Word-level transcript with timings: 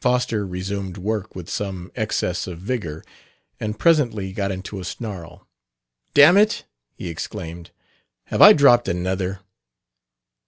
Foster 0.00 0.46
resumed 0.46 0.96
work 0.96 1.34
with 1.34 1.50
some 1.50 1.92
excess 1.94 2.46
of 2.46 2.58
vigor, 2.58 3.04
and 3.60 3.78
presently 3.78 4.32
got 4.32 4.50
into 4.50 4.80
a 4.80 4.84
snarl. 4.86 5.46
"Dammit!" 6.14 6.64
he 6.94 7.10
exclaimed, 7.10 7.72
"have 8.28 8.40
I 8.40 8.54
dropped 8.54 8.88
another?" 8.88 9.40